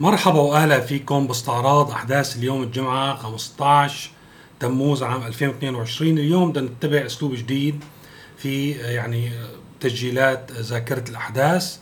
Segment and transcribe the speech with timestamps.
[0.00, 4.10] مرحبا واهلا فيكم باستعراض احداث اليوم الجمعة 15
[4.60, 7.84] تموز عام 2022 اليوم بدنا نتبع اسلوب جديد
[8.36, 9.30] في يعني
[9.80, 11.78] تسجيلات ذاكرة الاحداث.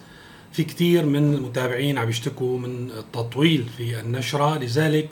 [0.53, 4.59] في كثير من المتابعين عم يشتكوا من التطويل في النشرة.
[4.59, 5.09] لذلك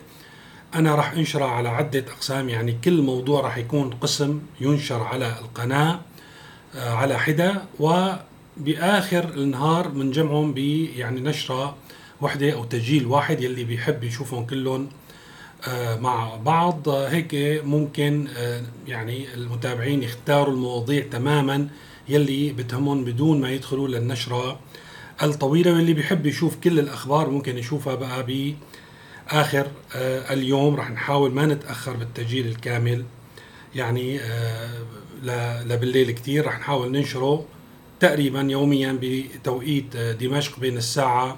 [0.75, 2.49] أنا راح انشرها على عدة أقسام.
[2.49, 6.01] يعني كل موضوع راح يكون قسم ينشر على القناة
[6.75, 7.63] على حدة.
[7.81, 11.77] وبآخر النهار بنجمعهم ب يعني نشرة
[12.21, 14.89] وحدة أو تسجيل واحد يلي بيحب يشوفهم كلهم
[15.69, 16.89] آه، مع بعض.
[16.89, 21.69] هيك ممكن آه، يعني المتابعين يختاروا المواضيع تماما
[22.09, 24.59] يلي بتهمهم بدون ما يدخلوا للنشرة
[25.23, 30.77] الطويلة واللي بيحب يشوف كل الأخبار ممكن يشوفها بقى بآخر آه، اليوم.
[30.77, 33.05] رح نحاول ما نتأخر بالتسجيل الكامل.
[33.75, 34.21] يعني
[35.65, 37.45] لبالليل كثير رح نحاول ننشره
[38.01, 41.37] تقريبا يوميا بتوقيت دمشق بين الساعة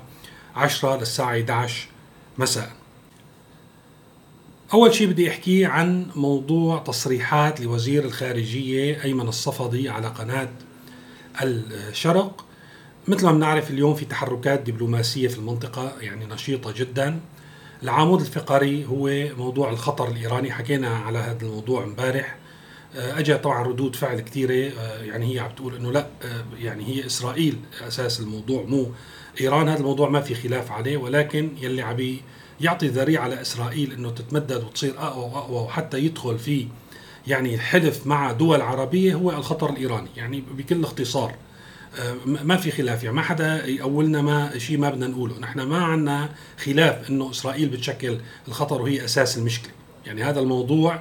[0.58, 1.88] 10 للساعة 11
[2.38, 2.72] مساء.
[4.72, 10.48] أول شيء بدي أحكي عن موضوع تصريحات لوزير الخارجية أيمن الصفدي على قناة
[11.42, 12.44] الشرق.
[13.08, 17.20] مثل ما بنعرف اليوم في تحركات دبلوماسية في المنطقة يعني نشيطة جدا.
[17.82, 20.52] العمود الفقري هو موضوع الخطر الإيراني.
[20.52, 22.36] حكينا على هذا الموضوع امبارح.
[22.96, 24.72] آه، اجى طبعا ردود فعل كثيرة.
[24.78, 28.92] آه، يعني هي عم تقول إنه لا آه، يعني هي إسرائيل أساس الموضوع مو
[29.40, 32.16] إيران هذا الموضوع ما في خلاف عليه ولكن يلي عم
[32.60, 36.66] يعطي ذريعة لاسرائيل إنه تتمدد وتصير أقوى وأقوى وحتى يدخل في
[37.26, 40.08] يعني الحلف مع دول عربية هو الخطر الإيراني.
[40.16, 41.34] يعني بكل اختصار
[42.26, 45.38] ما في خلاف يعني ما حدا يقولنا ما شيء ما بدنا نقوله.
[45.38, 46.28] نحن ما عندنا
[46.64, 49.72] خلاف إنه إسرائيل بتشكل الخطر وهي أساس المشكلة.
[50.06, 51.00] يعني هذا الموضوع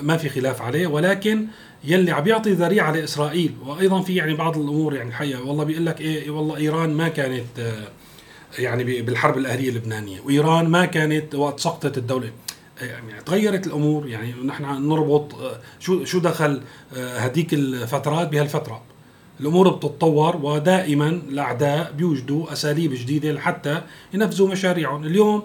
[0.00, 1.46] ما في خلاف عليه ولكن
[1.86, 6.00] يلي عم يعطي ذريعة لإسرائيل وأيضا في يعني بعض الأمور يعني الحقيقة والله بيقول لك
[6.00, 7.88] إيه والله إيران ما كانت آه،
[8.58, 12.30] يعني بالحرب الأهلية اللبنانية وإيران ما كانت وقت سقطت الدولة.
[12.80, 16.60] يعني تغيرت الأمور يعني نحن نربط آه، شو شو دخل
[16.96, 18.82] هذيك آه، الفترات بهالفترة.
[19.40, 23.82] الأمور بتتطور ودائما الأعداء بيوجدوا أساليب جديدة لحتى
[24.14, 25.04] ينفذوا مشاريعهم.
[25.04, 25.42] اليوم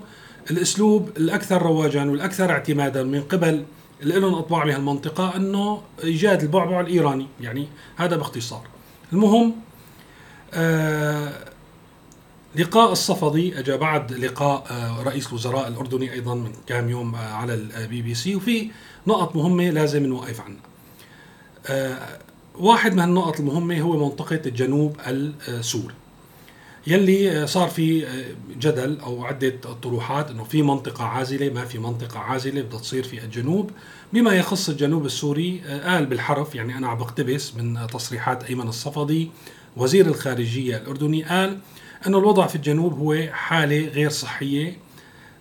[0.51, 3.63] الأسلوب الأكثر رواجا والأكثر اعتمادا من قبل
[4.01, 8.61] اللي لهم أطماع بهالمنطقة إنه إيجاد البعبع الإيراني يعني هذا باختصار.
[9.13, 9.55] المهم
[10.53, 11.33] آه
[12.55, 17.53] لقاء الصفدي اجى بعد لقاء آه رئيس الوزراء الأردني أيضا من كام يوم آه على
[17.53, 18.71] البي بي سي وفي
[19.07, 20.59] نقط مهمة لازم نوقف عنها.
[21.67, 22.19] آه
[22.55, 24.97] واحد من النقط المهمة هو منطقة الجنوب
[25.47, 25.93] السوري
[26.87, 28.05] يلي صار في
[28.59, 33.23] جدل أو عدة طروحات إنه في منطقة عازلة ما في منطقة عازلة بدها تصير في
[33.23, 33.71] الجنوب.
[34.13, 39.31] بما يخص الجنوب السوري قال بالحرف يعني أنا عم بقتبس من تصريحات أيمن الصفدي
[39.77, 41.59] وزير الخارجية الأردني قال
[42.07, 44.77] إنه الوضع في الجنوب هو حالة غير صحية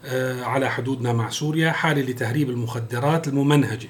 [0.04, 3.88] آه، على حدودنا مع سوريا حالة لتهريب المخدرات الممنهجة.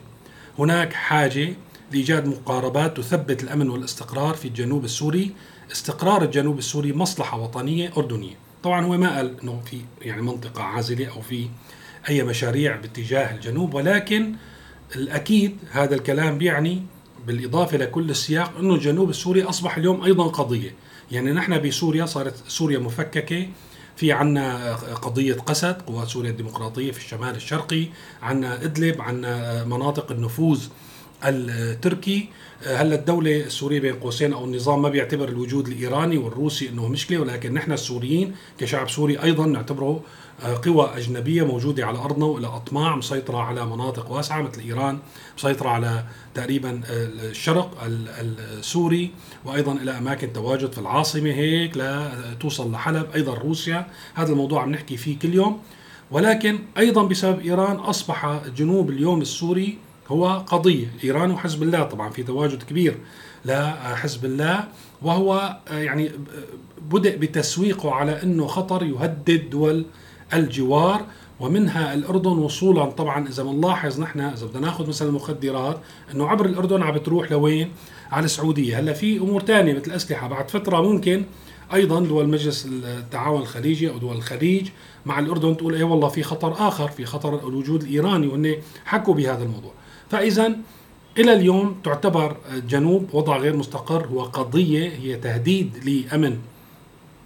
[0.58, 1.48] هناك حاجة
[1.90, 5.30] لايجاد مقاربات تثبت الأمن والاستقرار في الجنوب السوري.
[5.72, 8.34] استقرار الجنوب السوري مصلحة وطنية أردنية.
[8.62, 11.48] طبعا هو ما قال إنه في يعني منطقة عازلة أو في
[12.08, 14.34] أي مشاريع باتجاه الجنوب ولكن
[14.96, 16.82] الأكيد هذا الكلام بيعني
[17.26, 20.74] بالإضافة لكل السياق إنه الجنوب السوري أصبح اليوم أيضا قضية.
[21.12, 23.48] يعني نحن بسوريا صارت سوريا مفككة.
[23.96, 27.86] في عنا قضية قسد قوات سوريا الديمقراطية في الشمال الشرقي
[28.22, 30.66] عنا إدلب عنا مناطق النفوذ
[31.24, 32.28] التركي.
[32.66, 37.54] هلا الدولة السورية بين قوسين أو النظام ما بيعتبر الوجود الإيراني والروسي إنه مشكلة ولكن
[37.54, 40.02] نحن السوريين كشعب سوري أيضا نعتبره
[40.44, 44.98] آه، قوى أجنبية موجودة على أرضنا وإلى أطماع مسيطرة على مناطق واسعة مثل إيران
[45.38, 46.04] مسيطرة على
[46.34, 47.78] تقريبا آه، الشرق
[48.20, 49.10] السوري
[49.44, 53.86] وأيضا إلى أماكن تواجد في العاصمة هيك لتوصل لحلب أيضا روسيا.
[54.14, 55.60] هذا الموضوع عم نحكي فيه كل يوم.
[56.10, 59.78] ولكن أيضا بسبب إيران أصبح الجنوب اليوم السوري
[60.10, 60.86] هو قضية.
[61.04, 62.98] إيران وحزب الله طبعا في تواجد كبير.
[63.44, 64.64] لحزب الله.
[65.02, 66.10] وهو يعني
[66.90, 69.84] بدأ بتسويقه على أنه خطر يهدد دول
[70.34, 71.04] الجوار
[71.40, 72.84] ومنها الأردن وصولا.
[72.84, 75.80] طبعا إذا بنلاحظ نحن إذا بدنا نأخذ مثلا المخدرات
[76.14, 77.70] إنه عبر الأردن عم بتروح لوين؟
[78.10, 80.28] على السعودية، هلأ في أمور ثانية مثل أسلحة.
[80.28, 81.24] بعد فترة ممكن
[81.74, 84.68] أيضا دول مجلس التعاون الخليجي أو دول الخليج
[85.06, 88.26] مع الأردن تقول إيه والله في خطر آخر في خطر الوجود الإيراني.
[88.26, 89.72] وهن حكوا بهذا الموضوع.
[90.10, 90.52] فإذا
[91.18, 96.38] إلى اليوم تعتبر الجنوب وضع غير مستقر هو قضية هي تهديد لأمن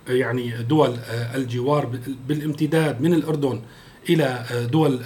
[0.09, 0.97] يعني دول
[1.35, 1.99] الجوار
[2.29, 3.61] بالامتداد من الأردن
[4.09, 5.01] إلى دول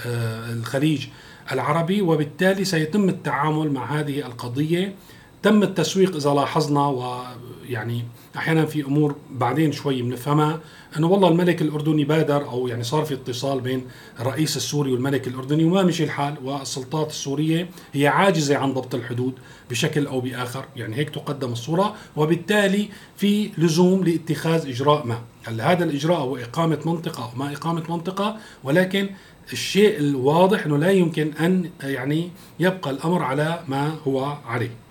[0.53, 1.07] الخليج
[1.53, 4.95] العربي وبالتالي سيتم التعامل مع هذه القضية
[5.43, 8.05] تم التسويق إذا لاحظنا ويعني
[8.37, 10.61] أحيانا في أمور بعدين شوي بنفهمها
[10.96, 13.85] إنه والله الملك الأردني بادر أو يعني صار في اتصال بين
[14.20, 19.32] الرئيس السوري والملك الأردني وما مشي الحال والسلطات السورية هي عاجزة عن ضبط الحدود
[19.70, 25.85] بشكل أو بآخر، يعني هيك تقدم الصورة وبالتالي في لزوم لاتخاذ إجراء ما، هلأ هذا
[25.85, 29.08] الإجراء هو إقامة منطقة أو ما إقامة منطقة ولكن
[29.52, 32.31] الشيء الواضح إنه لا يمكن أن يعني
[32.61, 34.88] يبقى الأمر على ما هو عليه.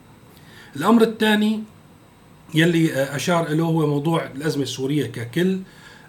[0.77, 1.63] الأمر الثاني
[2.53, 5.59] يلي أشار له هو موضوع الأزمة السورية ككل.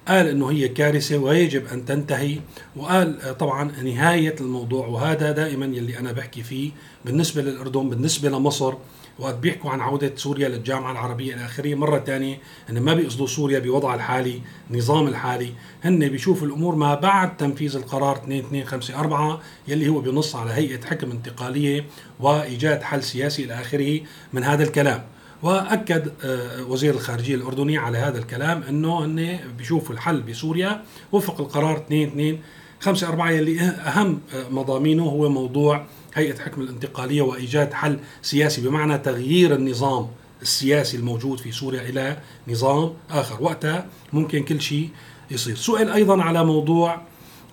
[0.08, 2.38] قال إنه هي كارثة ويجب أن تنتهي
[2.76, 6.70] وقال طبعا نهاية الموضوع وهذا دائما يلي أنا بحكي فيه
[7.04, 8.74] بالنسبة للأردن بالنسبة لمصر
[9.18, 12.38] وقت بيحكوا عن عودة سوريا للجامعة العربية إلى آخره مرة ثانية
[12.68, 14.40] هن ما بيقصدوا سوريا بوضعها الحالي
[14.70, 15.52] النظام الحالي.
[15.84, 19.38] هن بيشوفوا الأمور ما بعد تنفيذ القرار 2254
[19.68, 21.84] يلي هو بنص على هيئة حكم انتقالية
[22.20, 24.00] وإيجاد حل سياسي إلى آخره
[24.32, 25.04] من هذا الكلام.
[25.42, 30.82] وأكد آه، وزير الخارجية الأردني على هذا الكلام إنه هن بيشوفوا الحل بسوريا.
[31.12, 38.60] وفق القرار 2254 يلي أهم آه، مضامينه هو موضوع هيئة حكم الانتقالية وإيجاد حل سياسي
[38.60, 40.08] بمعنى تغيير النظام
[40.42, 42.16] السياسي الموجود في سوريا إلى
[42.48, 43.42] نظام آخر.
[43.42, 44.88] وقتها ممكن كل شيء
[45.30, 45.56] يصير.
[45.56, 47.00] سئل أيضا على موضوع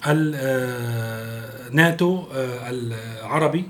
[0.07, 3.65] الناتو آه، العربي.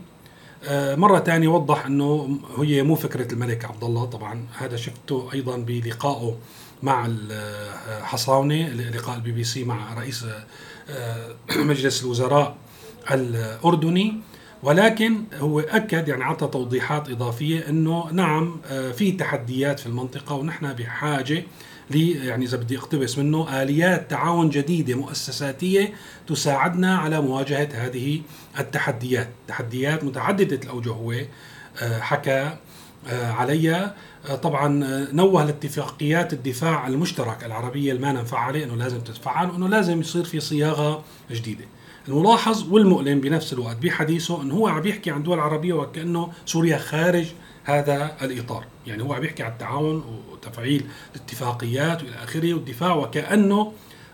[0.71, 6.37] مرة ثانية وضح إنه هي مو فكرة الملك عبد الله طبعا هذا شفته أيضا بلقائه
[6.83, 10.25] مع الحصاونة لقاء البي بي سي مع رئيس
[10.89, 11.35] آه،
[11.71, 12.55] مجلس الوزراء
[13.11, 14.21] الأردني.
[14.63, 20.73] ولكن هو أكد يعني اعطى توضيحات إضافية إنه نعم آه، في تحديات في المنطقة ونحن
[20.73, 21.43] بحاجة
[21.89, 25.93] لي يعني إذا بدي اقتبس منه آليات تعاون جديدة مؤسساتية
[26.27, 28.21] تساعدنا على مواجهة هذه
[28.59, 31.13] التحديات، تحديات متعددة الأوجه هو
[31.81, 32.57] آه، حكى
[33.07, 33.95] آه، عليها
[34.43, 34.67] طبعا
[35.13, 38.11] نوه لاتفاقيات الدفاع المشترك العربية اللي ما
[38.63, 41.65] إنه لازم تتفعل وإنه لازم يصير في صياغة جديدة.
[42.07, 47.25] الملاحظ والمؤلم بنفس الوقت بحديثه إنه هو عم بيحكي عن دول عربية وكأنه سوريا خارج
[47.65, 50.85] هذا الإطار، يعني هو عم بيحكي عن التعاون وتفعيل
[51.15, 53.71] الاتفاقيات وإلى آخره والدفاع وكأنه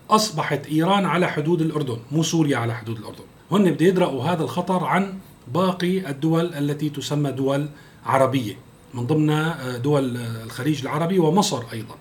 [0.10, 4.84] أصبحت إيران على حدود الأردن، مو سوريا على حدود الأردن، هن بده يدرأوا هذا الخطر
[4.84, 5.14] عن
[5.54, 7.70] باقي الدول التي تسمى دول
[8.06, 8.56] عربية
[8.94, 11.96] من ضمنها دول الخليج العربي ومصر أيضا.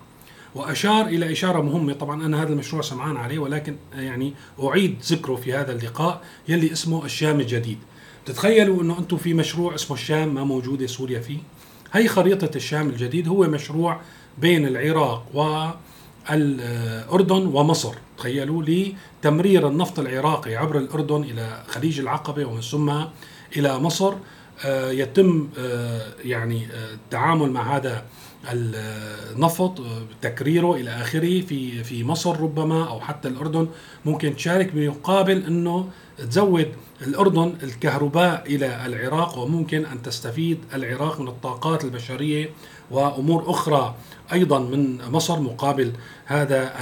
[0.55, 4.33] وأشار إلى إشارة مهمة طبعا أنا هذا المشروع سمعان عليه ولكن يعني
[4.63, 7.77] أعيد ذكره في هذا اللقاء يلي اسمه الشام الجديد.
[8.25, 11.37] تتخيلوا إنه أنتم في مشروع اسمه الشام ما موجوده سوريا فيه؟
[11.91, 14.01] هي خريطة الشام الجديد هو مشروع
[14.37, 15.25] بين العراق
[16.29, 17.93] والأردن ومصر.
[18.17, 22.93] تخيلوا لتمرير النفط العراقي عبر الأردن إلى خليج العقبة ومن ثم
[23.57, 24.13] إلى مصر
[24.65, 28.05] آه، يتم آه، يعني آه، التعامل مع هذا
[28.49, 29.81] النفط
[30.21, 33.67] تكريره إلى آخره في في مصر ربما أو حتى الأردن
[34.05, 36.67] ممكن تشارك بمقابل إنه تزود
[37.01, 42.49] الأردن الكهرباء إلى العراق وممكن أن تستفيد العراق من الطاقات البشرية
[42.91, 43.95] وأمور أخرى
[44.33, 45.91] أيضا من مصر مقابل
[46.25, 46.73] هذا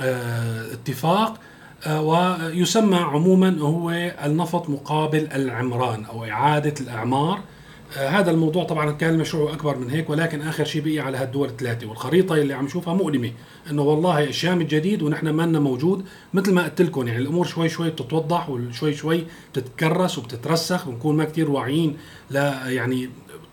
[0.00, 1.40] الاتفاق
[1.86, 3.90] آه، ويسمى عموما هو
[4.24, 7.38] النفط مقابل العمران أو إعادة الأعمار.
[7.38, 7.55] آه،
[7.94, 11.86] هذا الموضوع طبعا كان المشروع أكبر من هيك ولكن آخر شيء بقي على هالدول الثلاثة
[11.86, 13.32] والخريطة اللي عم نشوفها مؤلمة
[13.70, 16.04] إنه والله الشام الجديد ونحن ما لنا موجود
[16.34, 21.24] مثل ما قلت لكم يعني الأمور شوي شوي بتتوضح وشوي شوي بتتكرس وبتترسخ بنكون ما
[21.24, 21.96] كثير واعيين
[22.30, 23.10] لا يعني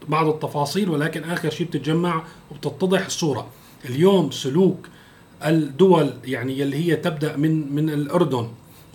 [0.07, 3.47] بعض التفاصيل ولكن آخر شيء بتتجمع وبتتضح الصورة.
[3.85, 4.87] اليوم سلوك
[5.45, 8.47] الدول يعني يلي هي تبدأ من من الأردن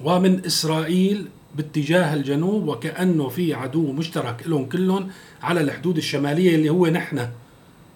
[0.04, 1.28] ومن إسرائيل
[1.58, 5.08] باتجاه الجنوب وكأنه في عدو مشترك لهم كلهم
[5.42, 7.28] على الحدود الشمالية اللي هو نحن.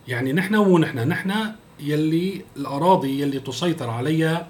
[0.09, 1.33] يعني نحن مو نحن.
[1.81, 4.49] يلي الأراضي يلي تسيطر عليها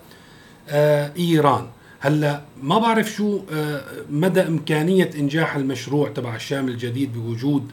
[0.68, 1.66] آه إيران.
[2.00, 7.72] هلأ ما بعرف شو آه مدى إمكانية إنجاح المشروع تبع الشام الجديد بوجود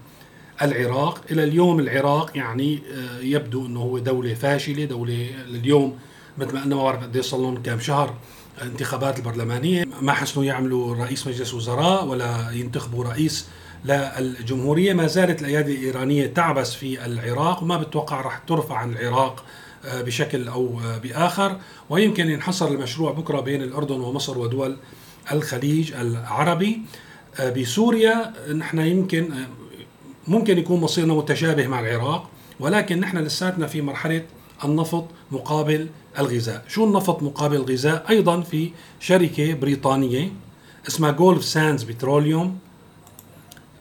[0.62, 1.22] العراق.
[1.32, 5.98] إلى اليوم العراق يعني آه يبدو إنه هو دولة فاشلة دولة اليوم
[6.38, 8.16] مثل ما قلنا ما بعرف قد صار لهم كم شهر.
[8.62, 13.48] الانتخابات البرلمانية ما حسنوا يعملوا رئيس مجلس وزراء ولا ينتخبوا رئيس
[13.86, 14.94] للجمهورية.
[14.94, 19.46] ما زالت الأيادي الإيرانية تعبث في العراق وما بتوقع راح ترفع عن العراق
[19.86, 21.58] آه، بشكل أو آه، بآخر.
[21.90, 24.78] ويمكن ينحصر المشروع بكرة بين الأردن ومصر ودول
[25.32, 26.82] الخليج العربي.
[27.40, 29.30] آه، بسوريا نحن يمكن
[30.28, 34.24] ممكن يكون مصيرنا متشابه مع العراق ولكن نحن لساتنا في مرحلة
[34.64, 35.88] النفط مقابل
[36.20, 36.64] الغذاء.
[36.68, 40.32] شو النفط مقابل الغذاء؟ أيضا في شركة بريطانية
[40.88, 42.58] اسمها جولف ساندز بتروليوم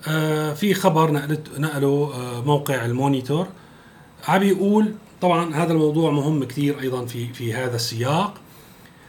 [0.09, 3.47] آه، في خبر نقلت نقله آه، موقع المونيتور.
[4.29, 8.35] عم بيقول طبعا هذا الموضوع مهم كثير أيضا في في هذا السياق.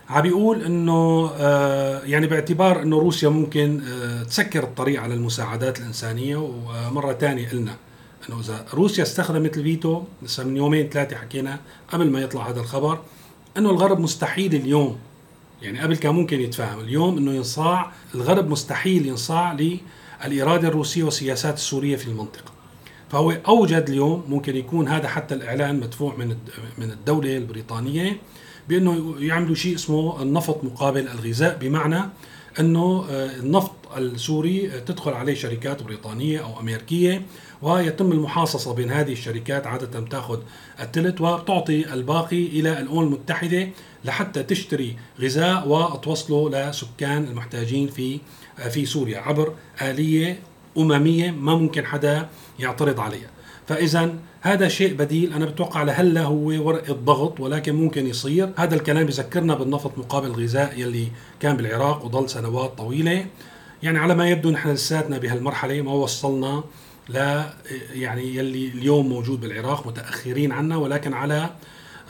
[0.10, 3.82] عم بيقول إنه آه، يعني باعتبار إنه روسيا ممكن
[4.30, 7.76] تسكر الطريق على المساعدات الإنسانية ومره ثانية قلنا
[8.30, 13.00] انه إذا روسيا استخدمت الفيتو لسه من يومين ثلاثة حكينا قبل ما يطلع هذا الخبر
[13.58, 14.98] إنه الغرب مستحيل اليوم
[15.62, 19.58] يعني قبل كان ممكن يتفاهم اليوم إنه ينصاع الغرب مستحيل ينصاع
[20.26, 22.52] للإرادة الروسية والسياسات السورية في المنطقة.
[23.10, 26.38] فهو أوجد اليوم ممكن يكون هذا حتى الإعلان مدفوع من
[26.78, 28.18] من الدولة البريطانية
[28.70, 32.02] بإنه يعملوا شيء اسمه النفط مقابل الغذاء بمعنى
[32.60, 37.22] إنه آه، النفط السوري تدخل عليه شركات بريطانية أو أمريكية
[37.62, 40.40] ويتم المحاصصة بين هذه الشركات عادة تاخذ
[40.80, 43.70] الثلث وبتعطي الباقي إلى الأمم المتحدة
[44.06, 48.20] لحتى تشتري غذاء وتوصله لسكان المحتاجين في
[48.70, 50.40] في سوريا عبر آلية
[50.78, 52.30] أممية ما ممكن حدا
[52.60, 53.30] يعترض عليها.
[53.68, 55.34] فاذا هذا شيء بديل.
[55.34, 58.50] أنا بتوقع لهلأ هو ورقه ضغط ولكن ممكن يصير.
[58.56, 61.08] هذا الكلام بذكرنا بالنفط مقابل الغذاء يلي
[61.40, 63.26] كان بالعراق وضل سنوات طويلة.
[63.84, 66.64] يعني على ما يبدو نحن لساتنا بهالمرحلة ما وصلنا
[67.10, 67.44] ل
[67.94, 71.50] يعني يلي اليوم موجود بالعراق متأخرين عنا ولكن على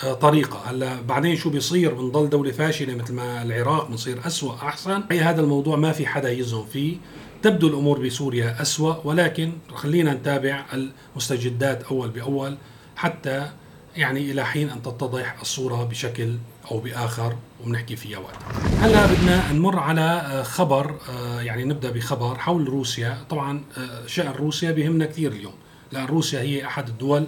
[0.03, 0.61] آه، طريقة.
[0.65, 5.03] هلا بعدين شو بيصير؟ بنضل دولة فاشلة مثل ما العراق بنصير أسوأ أحسن.
[5.11, 6.97] أي هذا الموضوع ما في حدا يزهم فيه.
[7.41, 12.57] تبدو الأمور بسوريا أسوأ ولكن خلينا نتابع المستجدات أول بأول
[12.95, 13.49] حتى
[13.95, 16.35] يعني إلى حين أن تتضح الصورة بشكل
[16.71, 18.35] أو بآخر وبنحكي فيها وقت.
[18.79, 23.63] هلأ بدنا نمر على آه، خبر آه، يعني نبدأ بخبر حول روسيا، طبعا
[24.07, 25.53] شأن روسيا بيهمنا كثير اليوم،
[25.91, 27.27] لأن روسيا هي أحد الدول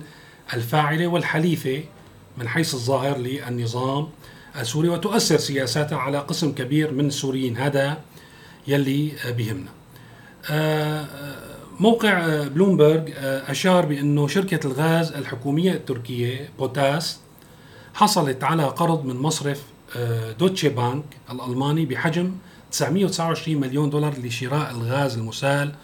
[0.54, 1.84] الفاعلة والحليفة
[2.38, 4.08] من حيث الظاهر للنظام
[4.60, 7.58] السوري وتؤثر سياساتها على قسم كبير من السوريين.
[7.58, 7.98] هذا
[8.68, 9.70] يلي بيهمنا.
[10.50, 11.06] آه،
[11.80, 17.20] موقع بلومبرج آه، أشار بأنه شركة الغاز الحكومية التركية بوتاس
[17.94, 19.64] حصلت على قرض من مصرف
[19.96, 22.32] آه، دوتشي بانك الألماني بحجم
[22.72, 25.76] 929 مليون دولار لشراء الغاز المسال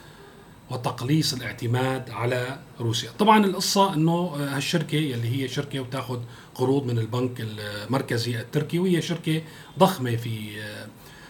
[0.72, 3.10] وتقليص الاعتماد على روسيا.
[3.20, 6.20] طبعا القصة إنه هالشركة يلي هي شركة وتاخذ
[6.56, 9.42] قروض من البنك المركزي التركي وهي شركة
[9.80, 10.62] ضخمة في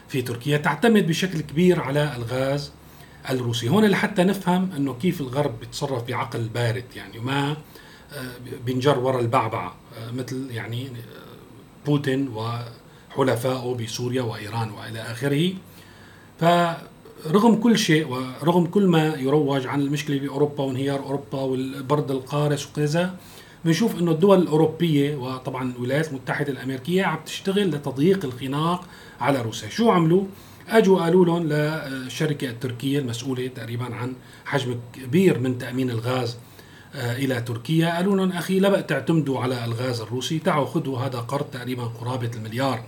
[0.08, 2.72] في تركيا تعتمد بشكل كبير على الغاز
[3.30, 3.70] الروسي.
[3.70, 7.58] هون لحتى نفهم إنه كيف الغرب بيتصرف بعقل بارد يعني ما
[8.66, 9.76] بينجر وراء البعبعة
[10.14, 10.88] مثل يعني
[11.86, 15.54] بوتين وحلفائه بسوريا وإيران وإلى آخره
[16.40, 16.46] ف
[17.28, 23.16] رغم كل شيء ورغم كل ما يروج عن المشكلة بأوروبا وانهيار أوروبا والبرد القارس وكذا
[23.66, 28.86] بنشوف إنه الدول الأوروبية وطبعا الولايات المتحدة الأمريكية عم تشتغل لتضييق الخناق
[29.20, 30.24] على روسيا، شو عملوا؟
[30.70, 34.14] أجوا قالوا لهم للشركة التركية المسؤولة تقريبا عن
[34.46, 36.38] حجم كبير من تأمين الغاز
[36.96, 41.20] آه، إلى تركيا، قالوا لهم أخي لا بقى تعتمدوا على الغاز الروسي، تعوا خذوا هذا
[41.20, 42.84] قرض تقريبا قرابة المليار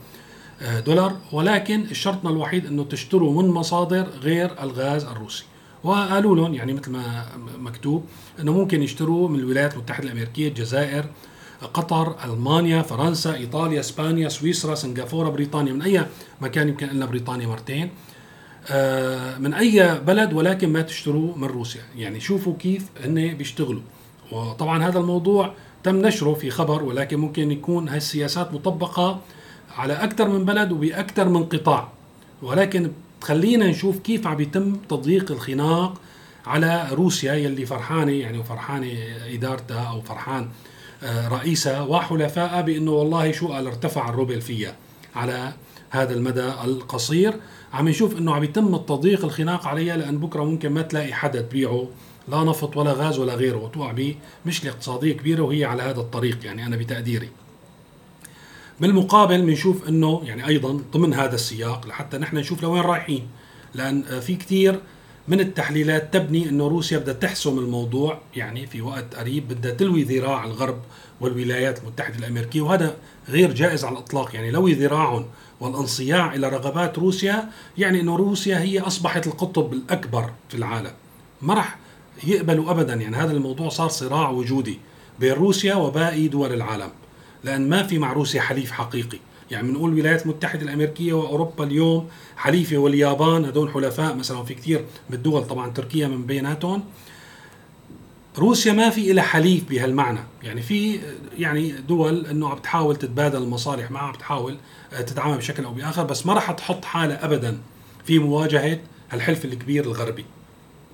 [0.62, 1.15] آه، دولار.
[1.32, 5.44] ولكن شرطنا الوحيد إنه تشتروا من مصادر غير الغاز الروسي.
[5.84, 7.25] وقالوا لهم يعني مثل ما
[7.58, 8.06] مكتوب
[8.39, 11.06] إنه ممكن يشتروا من الولايات المتحدة الأمريكية الجزائر
[11.74, 16.06] قطر ألمانيا فرنسا إيطاليا إسبانيا سويسرا سنغافورة بريطانيا من أي
[16.41, 17.89] مكان يمكن لنا بريطانيا مرتين.
[19.40, 21.82] من أي بلد ولكن ما تشتروا من روسيا.
[21.98, 23.82] يعني شوفوا كيف هن بيشتغلوا.
[24.32, 29.20] وطبعا هذا الموضوع تم نشره في خبر ولكن ممكن يكون هاي السياسات مطبقة
[29.78, 31.88] على أكثر من بلد وبأكثر من قطاع.
[32.42, 36.02] ولكن خلينا نشوف كيف عم يتم تضييق الخناق
[36.48, 38.92] على روسيا يلي فرحانة يعني وفرحانه
[39.34, 40.50] إدارتها أو فرحان
[41.04, 44.76] آه، رئيسها وحلفائها بإنه والله شو قال ارتفع الروبل فيها
[45.16, 45.54] على
[45.89, 47.34] هذا المدى القصير.
[47.74, 51.88] عم نشوف إنه عم يتم التضييق الخناق عليها لأن بكرة ممكن ما تلاقي حدا تبيعه.
[52.27, 53.93] لا نفط ولا غاز ولا غيره وتوقع
[54.46, 57.29] بمشكله اقتصاديه كبيرة وهي على هذا الطريق يعني أنا بتقديري.
[58.79, 63.27] بالمقابل بنشوف إنه يعني أيضا ضمن هذا السياق لحتى نحن نشوف لوين رايحين.
[63.75, 64.79] لأن في كثير
[65.27, 70.46] من التحليلات تبني إنه روسيا بدها تحسم الموضوع يعني في وقت قريب بدها تلوي ذراع
[70.46, 70.79] الغرب
[71.22, 72.96] والولايات المتحدة الأمريكية وهذا
[73.29, 74.36] غير جائز على الإطلاق.
[74.36, 75.25] يعني لوي ذراعهم
[75.60, 80.92] والانصياع إلى رغبات روسيا يعني إنه روسيا هي أصبحت القطب الأكبر في العالم.
[81.42, 81.78] ما راح
[82.24, 84.80] يقبلوا ابدا يعني هذا الموضوع صار صراع وجودي
[85.20, 86.89] بين روسيا وباقي دول العالم
[87.44, 89.20] لأن ما في مع روسيا حليف حقيقي.
[89.51, 95.16] يعني بنقول الولايات المتحدة الأمريكية وأوروبا اليوم حليفة واليابان هدول حلفاء مثلا في كثير من
[95.16, 96.84] الدول طبعا تركيا من بيناتهم.
[98.38, 100.19] روسيا ما في لها حليف بهالمعنى.
[100.43, 101.00] يعني في
[101.38, 104.57] يعني دول إنه عم تحاول تتبادل المصالح معها بتحاول
[105.07, 107.57] تدعمها بشكل أو بآخر بس ما راح تحط حالها ابدا
[108.05, 108.79] في مواجهة
[109.13, 110.25] الحلف الكبير الغربي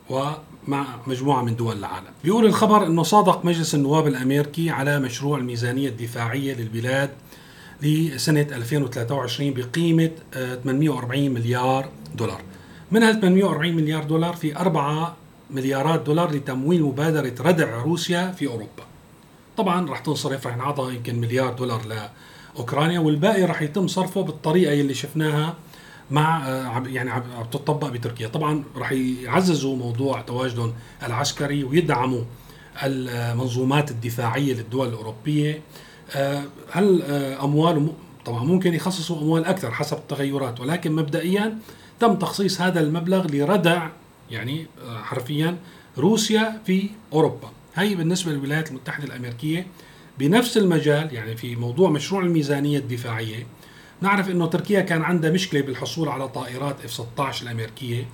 [0.09, 2.07] ومع مجموعة من دول العالم.
[2.23, 7.09] بيقول الخبر أنه صادق مجلس النواب الأمريكي على مشروع الميزانية الدفاعية للبلاد
[7.81, 10.11] لسنة 2023 بقيمة
[10.63, 12.41] 840 مليار دولار.
[12.91, 15.15] من هال 840 مليار دولار في 4
[15.49, 18.83] مليارات دولار لتمويل مبادرة ردع روسيا في أوروبا.
[19.57, 21.81] طبعا رح تنصرف رح ينعطى يمكن مليار دولار
[22.55, 25.55] لأوكرانيا والباقي رح يتم صرفه بالطريقة اللي شفناها
[26.11, 26.47] مع
[26.87, 28.27] يعني عم تطبق بتركيا.
[28.27, 30.73] طبعا رح يعززوا موضوع تواجدهم
[31.03, 32.23] العسكري ويدعموا
[32.83, 35.61] المنظومات الدفاعية للدول الأوروبية.
[36.71, 37.01] هل
[37.41, 37.89] أموال
[38.25, 41.57] طبعا ممكن يخصصوا أموال أكثر حسب التغيرات ولكن مبدئيا
[41.99, 43.89] تم تخصيص هذا المبلغ لردع
[44.31, 44.67] يعني
[45.03, 45.57] حرفيا
[45.97, 47.51] روسيا في أوروبا.
[47.75, 49.67] هي بالنسبة للولايات المتحدة الأمريكية
[50.19, 53.47] بنفس المجال يعني في موضوع مشروع الميزانية الدفاعية.
[54.01, 58.07] نعرف إنه تركيا كان عندها مشكلة بالحصول على طائرات إف 16 الأمريكية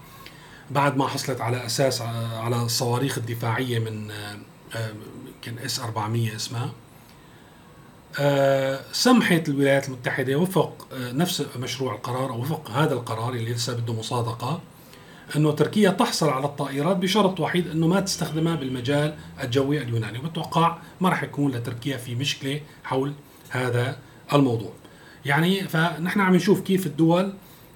[0.71, 4.11] بعد ما حصلت على أساس على الصواريخ الدفاعية من
[5.41, 6.71] كان إس 400 اسمها.
[8.91, 14.61] سمحت الولايات المتحدة وفق نفس مشروع القرار أو وفق هذا القرار اللي لسه بده مصادقة.
[15.35, 21.09] أنه تركيا تحصل على الطائرات بشرط وحيد أنه ما تستخدمها بالمجال الجوي اليوناني وبتوقع ما
[21.09, 23.13] راح يكون لتركيا في مشكلة حول
[23.49, 23.97] هذا
[24.33, 24.71] الموضوع.
[25.25, 27.33] يعني فنحن عم نشوف كيف الدول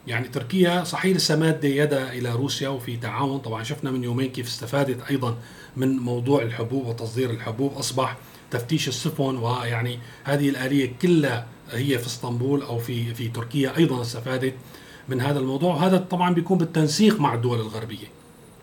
[0.07, 4.47] يعني تركيا صحيح لسه مادة يدها إلى روسيا وفي تعاون طبعا شفنا من يومين كيف
[4.47, 5.38] استفادت أيضا
[5.77, 8.17] من موضوع الحبوب وتصدير الحبوب أصبح
[8.51, 14.53] تفتيش السفن ويعني هذه الآلية كلها هي في إسطنبول أو في في تركيا أيضا استفادت
[15.09, 15.75] من هذا الموضوع.
[15.75, 18.07] وهذا طبعا بيكون بالتنسيق مع الدول الغربية.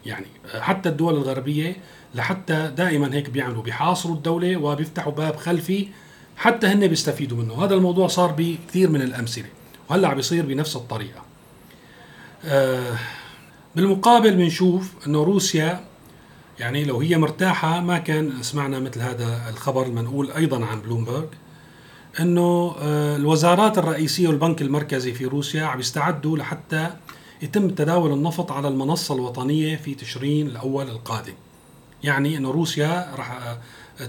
[0.07, 0.27] يعني
[0.61, 1.77] حتى الدول الغربية
[2.15, 5.89] لحتى دائما هيك بيعملوا بيحاصروا الدولة وبيفتحوا باب خلفي
[6.37, 7.65] حتى هن بيستفيدوا منه.
[7.65, 9.49] هذا الموضوع صار بكثير من الأمثلة
[9.91, 11.23] وهلأ عم بيصير بنفس الطريقة.
[12.45, 12.99] آه
[13.77, 15.85] بالمقابل بنشوف إنه روسيا
[16.59, 21.27] يعني لو هي مرتاحة ما كان سمعنا مثل هذا الخبر المنقول أيضا عن بلومبرج
[22.21, 22.75] إنه
[23.17, 26.91] الوزارات الرئيسية والبنك المركزي في روسيا عم يستعدوا لحتى
[27.43, 31.33] يتم تداول النفط على المنصة الوطنية في تشرين الأول القادم.
[32.03, 33.57] يعني إنه روسيا راح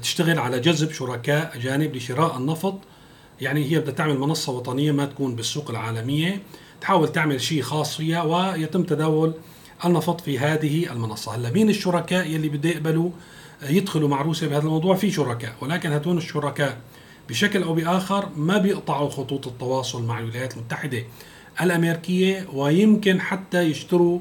[0.02, 2.76] تشتغل على جذب شركاء أجانب لشراء النفط.
[3.42, 6.42] يعني هي بدها تعمل منصة وطنية ما تكون بالسوق العالمية.
[6.82, 9.34] تحاول تعمل شيء خاص فيها ويتم تداول
[9.86, 13.10] النفط في هذه المنصة، هلأ مين الشركاء يلي بده يقبلوا
[13.70, 16.78] يدخلوا مع روسيا بهذا الموضوع؟ في شركاء ولكن هدول الشركاء.
[17.30, 21.04] بشكل أو بآخر ما بيقطعوا خطوط التواصل مع الولايات المتحدة
[21.62, 24.20] الأمريكية ويمكن حتى يشتروا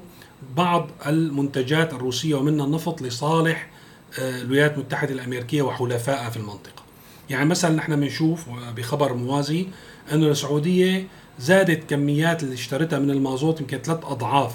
[0.56, 3.70] بعض المنتجات الروسية ومنها النفط لصالح
[4.18, 6.82] الولايات المتحدة الأمريكية وحلفائها في المنطقة.
[7.30, 9.66] يعني مثلا نحن بنشوف بخبر موازي
[10.12, 11.06] إنه السعودية
[11.38, 14.52] زادت كميات اللي اشترتها من المازوت يمكن ثلاث أضعاف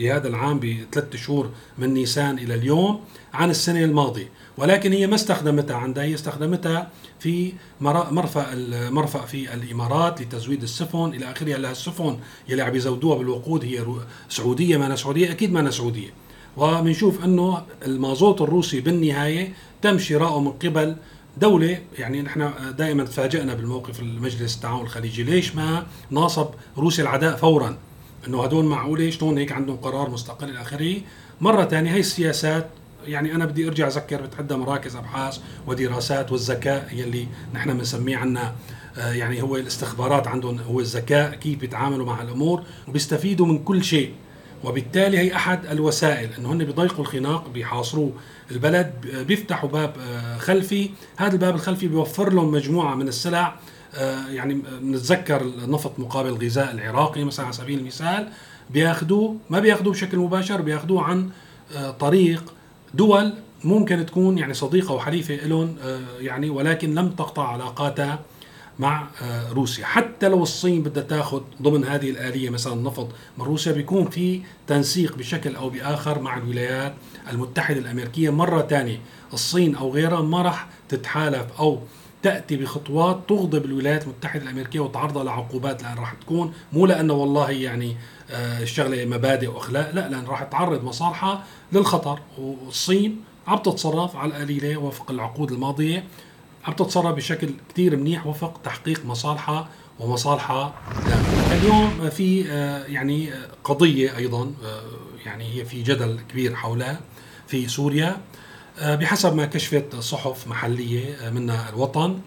[0.00, 3.00] بهذا العام بثلاث شهور من نيسان إلى اليوم
[3.34, 10.22] عن السنة الماضية، ولكن هي ما استخدمتها عندها هي استخدمتها في مرفأ المرفأ في الإمارات
[10.22, 11.56] لتزويد السفن إلى آخره.
[11.56, 13.84] هلا السفن يلي عم يزودوها بالوقود هي
[14.28, 16.10] سعودية ما سعودية أكيد ما سعودية.
[16.56, 20.96] وبنشوف إنه المازوت الروسي بالنهاية تم شراؤه من قبل
[21.36, 21.78] دولة.
[21.98, 25.22] يعني نحن دائما تفاجئنا بالموقف المجلس التعاون الخليجي.
[25.22, 27.76] ليش ما ناصب روسيا العداء فورا؟
[28.28, 30.96] إنه هدول معقولة شلون هيك عندهم قرار مستقل إلى آخره.
[31.40, 32.66] مرة ثانية هي السياسات
[33.06, 38.54] يعني أنا بدي أرجع أذكر بتعدى مراكز أبحاث ودراسات والذكاء يلي نحن بنسميه عنا
[38.96, 44.12] يعني هو الاستخبارات عندهم هو الذكاء كيف بيتعاملوا مع الأمور وبيستفيدوا من كل شيء.
[44.64, 48.10] وبالتالي هي أحد الوسائل إنه هن بيضيقوا الخناق بيحاصروا
[48.50, 48.92] البلد
[49.28, 49.96] بيفتحوا باب
[50.38, 50.90] خلفي.
[51.16, 53.54] هذا الباب الخلفي بيوفر لهم مجموعة من السلع
[54.28, 58.28] يعني بنتذكر النفط مقابل الغذاء العراقي مثلا على سبيل المثال
[58.70, 61.30] بياخذوه ما بياخذوه بشكل مباشر بياخذوه عن
[62.00, 62.52] طريق
[62.94, 63.32] دول
[63.64, 65.76] ممكن تكون يعني صديقة وحليفة لهم
[66.20, 68.18] يعني ولكن لم تقطع علاقاتها
[68.78, 69.06] مع
[69.52, 69.84] روسيا.
[69.84, 75.16] حتى لو الصين بدها تاخذ ضمن هذه الآلية مثلا نفط من روسيا بيكون في تنسيق
[75.16, 76.94] بشكل أو بآخر مع الولايات
[77.30, 78.98] المتحدة الأمريكية مرة ثانية
[79.32, 81.80] الصين أو غيرها ما راح تتحالف أو
[82.22, 87.96] تأتي بخطوات تغضب الولايات المتحدة الأمريكية وتعرضها لعقوبات لأن راح تكون مو لأنه والله يعني
[88.30, 92.20] الشغلة مبادئ وأخلاق لا لأن راح تعرض مصالحها للخطر.
[92.38, 96.04] والصين عم تتصرف على القليلة وفق العقود الماضية
[96.64, 99.68] عم تتصرف بشكل كتير منيح وفق تحقيق مصالحها
[100.00, 100.74] ومصالحها
[101.52, 102.40] اليوم في
[102.88, 103.30] يعني
[103.64, 104.52] قضية أيضا
[105.26, 107.00] يعني هي في جدل كبير حولها
[107.46, 108.16] في سوريا.
[108.82, 112.18] بحسب ما كشفت صحف محلية منها الوطن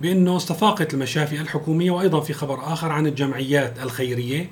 [0.00, 4.50] بأنه استفاقت المشافي الحكومية وأيضا في خبر آخر عن الجمعيات الخيرية.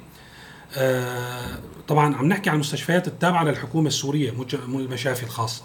[0.77, 4.31] آه، طبعا عم نحكي عن المستشفيات التابعة للحكومة السورية
[4.67, 5.63] مو المشافي الخاصة.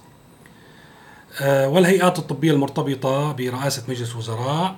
[1.42, 4.76] آه، والهيئات الطبية المرتبطة برئاسة مجلس وزراء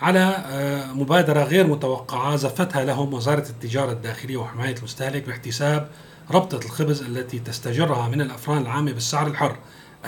[0.00, 0.44] على
[0.94, 5.88] مبادرة غير متوقعة زفتها لهم وزارة التجارة الداخلية وحماية المستهلك باحتساب
[6.30, 9.56] ربطة الخبز التي تستجرها من الأفران العامة بالسعر الحر.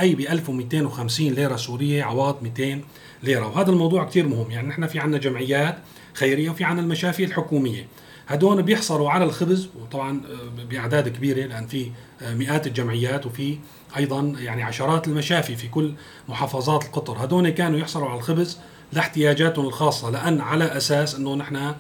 [0.01, 2.81] أي ب 1250 ليرة سورية عوض 200
[3.23, 3.47] ليرة.
[3.47, 4.51] وهذا الموضوع كثير مهم.
[4.51, 5.79] يعني نحن في عندنا جمعيات
[6.15, 7.87] خيرية وفي عندنا المشافي الحكومية.
[8.29, 11.91] هدول بيحصلوا على الخبز وطبعا آه، بأعداد كبيرة لأن في
[12.23, 13.59] آه، مئات الجمعيات وفي
[13.97, 15.93] أيضا يعني عشرات المشافي في كل
[16.29, 17.25] محافظات القطر.
[17.25, 18.59] هدول كانوا يحصلوا على الخبز
[18.93, 21.75] لاحتياجاتهم الخاصة لأن على أساس إنه نحن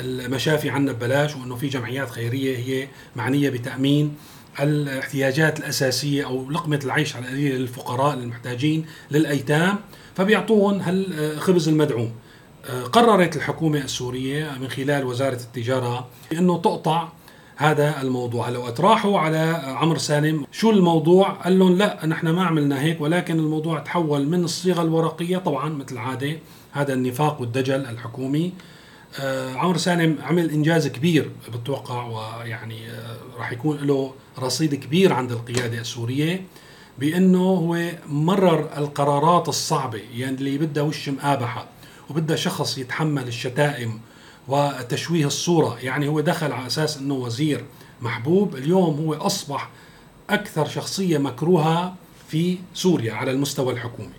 [0.00, 4.16] المشافي عنا ببلاش وإنه في جمعيات خيرية هي معنية بتأمين
[4.60, 9.76] الاحتياجات الأساسية أو لقمة العيش على للفقراء المحتاجين للأيتام
[10.14, 12.12] فبيعطوهم هالخبز المدعوم.
[12.70, 17.08] آه، قررت الحكومة السورية من خلال وزارة التجارة أنه تقطع
[17.56, 18.48] هذا الموضوع.
[18.48, 23.38] وقت راحوا على عمرو سالم شو الموضوع؟ قال لهم لا نحن ما عملنا هيك ولكن
[23.38, 26.38] الموضوع تحول من الصيغة الورقية طبعا مثل العادة.
[26.72, 28.46] هذا النفاق والدجل الحكومي.
[28.46, 28.79] آه
[29.54, 35.80] عمرو سالم عمل إنجاز كبير بتوقع ويعني آه راح يكون له رصيد كبير عند القيادة
[35.80, 36.44] السورية
[36.98, 41.66] بأنه هو مرر القرارات الصعبة يعني اللي بدها وش مآبحة
[42.10, 44.00] وبدها شخص يتحمل الشتائم
[44.48, 45.78] وتشويه الصورة.
[45.82, 47.64] يعني هو دخل على أساس أنه وزير
[48.00, 49.70] محبوب اليوم هو أصبح
[50.30, 51.94] أكثر شخصية مكروهة
[52.28, 54.12] في سوريا على المستوى الحكومي.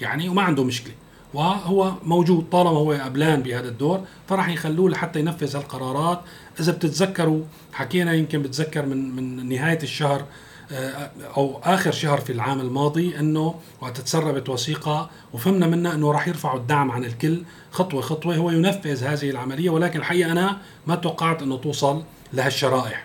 [0.00, 0.94] يعني وما عنده مشكلة.
[1.34, 2.46] وهو موجود.
[2.52, 6.20] طالما هو قبلان بهذا الدور فراح يخلوه لحتى ينفذ هالقرارات.
[6.60, 10.24] إذا بتتذكروا حكينا يمكن بتذكر من من نهاية الشهر
[10.72, 16.28] آه، أو آخر شهر في العام الماضي إنه وقت تسربت وثيقة وفهمنا منها إنه راح
[16.28, 18.36] يرفعوا الدعم عن الكل خطوة خطوة.
[18.36, 23.04] هو ينفذ هذه العملية ولكن الحقيقة أنا ما توقعت إنه توصل لهالشرائح.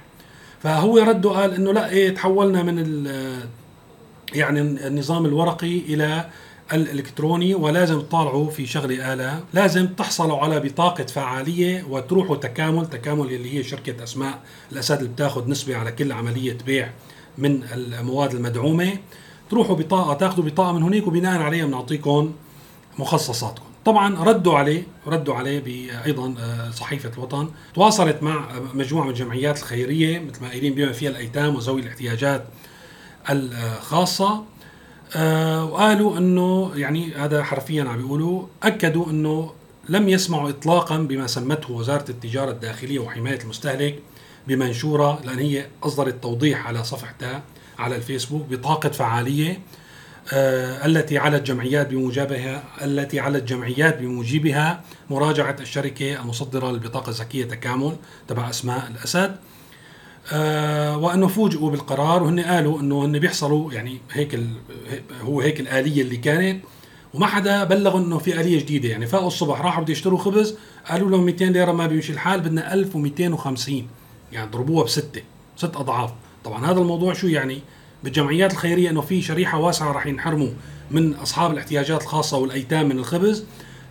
[0.63, 3.05] فهو رده قال إنه لا إيه تحولنا من
[4.33, 6.29] يعني النظام الورقي إلى
[6.73, 9.43] الإلكتروني ولازم تطالعوا في شغله آلة.
[9.53, 14.39] لازم تحصلوا على بطاقة فعالية وتروحوا تكامل تكامل اللي هي شركة أسماء.
[14.71, 16.89] الأسد اللي بتاخذ نسبة على كل عملية بيع
[17.37, 18.97] من المواد المدعومة.
[19.49, 22.31] تروحوا بطاقه تاخذوا بطاقة من هناك وبناء عليها بنعطيكم
[22.99, 23.65] مخصصاتكم.
[23.85, 25.61] طبعا ردوا عليه ردوا عليه
[26.05, 27.49] أيضا آه، صحيفة الوطن.
[27.73, 32.45] تواصلت مع مجموعة من الجمعيات الخيرية مثل ما قايلين بما فيها الأيتام وذوي الاحتياجات
[33.29, 34.43] الخاصة.
[35.15, 39.51] آه، وقالوا إنه يعني هذا حرفيا عم بيقولوا أكدوا إنه
[39.89, 43.99] لم يسمعوا اطلاقا بما سمته وزارة التجارة الداخلية وحماية المستهلك
[44.47, 47.41] بمنشورة لأن هي أصدرت توضيح على صفحتها
[47.79, 49.59] على الفيسبوك بطاقة فعالية
[50.33, 57.95] آه التي على الجمعيات بموجبها التي على الجمعيات بموجبها مراجعة الشركة المصدرة للبطاقة الذكية تكامل
[58.27, 59.35] تبع أسماء الأسد.
[60.31, 64.39] آه وأنه فوجئوا بالقرار وهن قالوا إنه هن بيحصلوا يعني هيك
[65.21, 66.63] هو هيك الآلية اللي كانت
[67.13, 68.89] وما حدا بلغوا إنه في آلية جديدة.
[68.89, 70.55] يعني فاقوا الصبح راحوا بده يشتروا خبز
[70.89, 73.87] قالوا لهم 200 ليرة ما بيمشي الحال بدنا 1250
[74.31, 75.21] يعني ضربوها بستة
[75.57, 76.11] ست أضعاف.
[76.43, 77.59] طبعا هذا الموضوع شو يعني؟
[78.03, 80.49] بالجمعيات الخيرية أنه في شريحة واسعة راح ينحرموا
[80.91, 83.45] من أصحاب الاحتياجات الخاصة والأيتام من الخبز.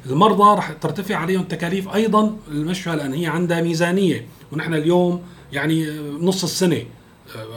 [0.06, 4.26] المرضى راح ترتفع عليهم تكاليف أيضا المشفى لأن هي عندها ميزانية.
[4.52, 5.86] ونحن اليوم يعني
[6.20, 6.82] نص السنة.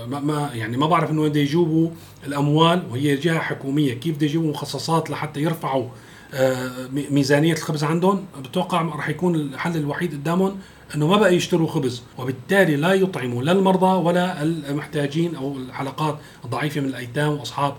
[0.08, 1.90] ما يعني ما بعرف إنه بده يجيبوا
[2.28, 3.94] الأموال وهي جهة حكومية.
[3.94, 5.88] كيف بده يجيبوا مخصصات لحتى يرفعوا
[6.34, 6.72] آه،
[7.12, 10.58] ميزانية الخبز عندهم؟ بتوقع راح يكون الحل الوحيد قدامهم
[10.96, 16.82] إنه ما بقى يشتروا خبز وبالتالي لا يطعموا لا المرضى ولا المحتاجين أو الحلقات الضعيفة
[16.82, 17.76] من الأيتام وأصحاب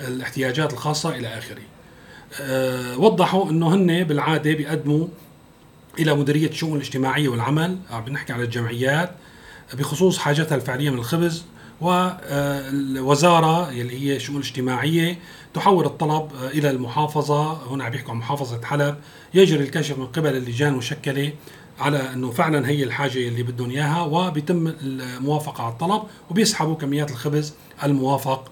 [0.00, 1.62] الاحتياجات الخاصة إلى آخره.
[2.40, 5.06] أه وضحوا إنه هن بالعادة بيقدموا
[5.98, 7.78] إلى مديرية الشؤون الاجتماعية والعمل.
[7.90, 9.10] عم بنحكي على الجمعيات
[9.74, 11.44] بخصوص حاجتها الفعلية من الخبز
[11.80, 15.18] والوزارة اللي هي الشؤون الاجتماعيه
[15.54, 17.72] تحول الطلب إلى المحافظة.
[17.72, 18.96] هنا عم بيحكوا عن محافظة حلب.
[19.34, 21.32] يجري الكشف من قبل اللجان المشكلة
[21.80, 27.54] على إنه فعلا هي الحاجة اللي بدهم إياها وبيتم الموافقة على الطلب وبيسحبوا كميات الخبز
[27.84, 28.50] الموافق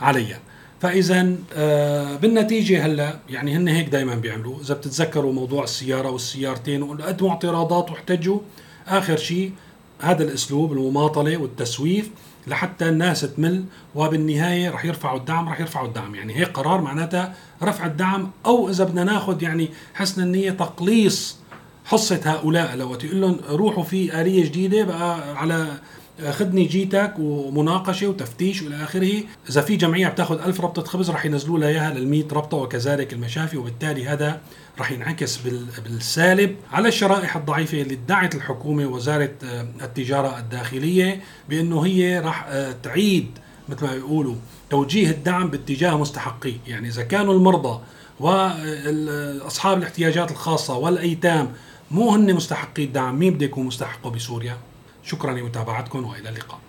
[0.00, 0.40] عليها.
[0.80, 4.60] فاذا آه، بالنتيجة هلأ يعني هن هيك دائما بيعملوا.
[4.60, 8.40] إذا بتتذكروا موضوع السيارة والسيارتين وقدموا اعتراضات واحتجوا
[8.88, 9.52] آخر شيء
[10.00, 12.10] هذا الأسلوب المماطلة والتسويف
[12.46, 16.14] لحتى الناس تمل وبالنهاية رح يرفعوا الدعم رح يرفعوا الدعم.
[16.14, 21.36] يعني هيك قرار معناتها رفع الدعم أو إذا بدنا ناخذ يعني حسن النية تقليص
[21.84, 25.66] حصة هؤلاء لو تقول لهم روحوا في آلية جديدة بقى على
[26.30, 31.58] خدني جيتك ومناقشة وتفتيش والى آخره، إذا في جمعية بتاخذ ألف ربطة خبز رح ينزلوا
[31.58, 34.40] لها إياها لل ربطة وكذلك المشافي وبالتالي هذا
[34.78, 35.40] رح ينعكس
[35.84, 42.74] بالسالب على الشرائح الضعيفة اللي ادعت الحكومة وزاره آه، التجارة الداخلية بأنه هي رح آه،
[42.82, 44.34] تعيد مثل ما بيقولوا
[44.70, 47.80] توجيه الدعم باتجاه مستحقيه، يعني إذا كانوا المرضى
[48.20, 51.52] واصحاب الاحتياجات الخاصة والأيتام
[51.90, 54.56] مو هن مستحقي الدعم، مين بده يكون مستحقه بسوريا؟
[55.02, 56.60] شكرا لمتابعتكم وإلى اللقاء.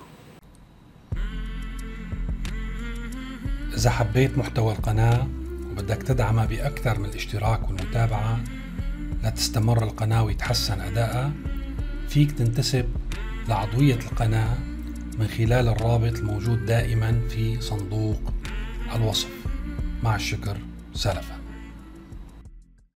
[3.78, 5.28] إذا حبيت محتوى القناة
[5.72, 8.44] وبدك تدعمها بأكثر من الاشتراك والمتابعة
[9.24, 11.32] لتستمر القناة ويتحسن أدائها
[12.10, 12.86] فيك تنتسب
[13.50, 14.58] لعضوية القناة
[15.20, 18.34] من خلال الرابط الموجود دائما في صندوق
[18.96, 19.30] الوصف
[20.04, 20.58] مع الشكر
[20.94, 21.41] سلفا